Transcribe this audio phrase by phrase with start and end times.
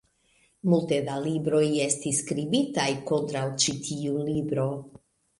[0.71, 4.65] Multe da libroj estis skribitaj kontraŭ ĉi tiu libro.